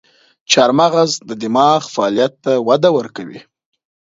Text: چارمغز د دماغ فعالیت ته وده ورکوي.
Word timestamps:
چارمغز 0.51 1.11
د 1.27 1.31
دماغ 1.43 1.81
فعالیت 1.93 2.33
ته 2.43 2.51
وده 2.67 2.89
ورکوي. 2.97 3.39